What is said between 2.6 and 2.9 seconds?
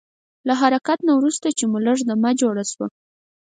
شوه.